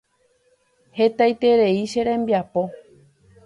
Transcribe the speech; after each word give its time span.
Hetaiterei 0.97 1.85
che 1.91 2.01
rembiapo. 2.07 2.61